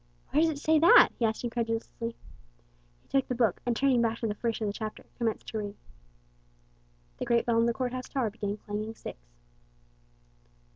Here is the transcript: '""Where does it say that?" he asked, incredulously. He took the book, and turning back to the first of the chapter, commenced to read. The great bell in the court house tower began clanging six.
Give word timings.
'""Where 0.31 0.41
does 0.41 0.49
it 0.49 0.57
say 0.57 0.79
that?" 0.79 1.09
he 1.19 1.25
asked, 1.25 1.43
incredulously. 1.43 2.15
He 3.03 3.07
took 3.07 3.27
the 3.27 3.35
book, 3.35 3.61
and 3.67 3.75
turning 3.75 4.01
back 4.01 4.17
to 4.21 4.27
the 4.27 4.33
first 4.33 4.59
of 4.59 4.65
the 4.65 4.73
chapter, 4.73 5.05
commenced 5.19 5.45
to 5.49 5.59
read. 5.59 5.75
The 7.17 7.25
great 7.25 7.45
bell 7.45 7.59
in 7.59 7.67
the 7.67 7.73
court 7.73 7.93
house 7.93 8.09
tower 8.09 8.31
began 8.31 8.57
clanging 8.57 8.95
six. 8.95 9.19